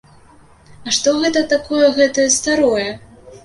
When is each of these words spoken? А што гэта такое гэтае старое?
А 0.87 0.93
што 0.97 1.13
гэта 1.19 1.45
такое 1.53 1.87
гэтае 2.01 2.29
старое? 2.41 2.91